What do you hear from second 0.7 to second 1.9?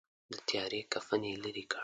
کفن یې لیري کړ.